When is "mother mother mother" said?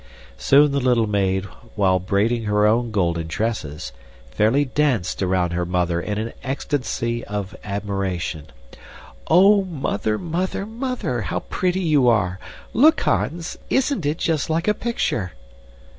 9.63-11.21